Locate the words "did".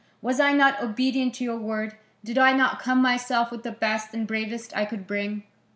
2.23-2.39